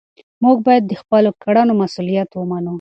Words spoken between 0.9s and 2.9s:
خپلو کړنو مسؤلیت ومنو.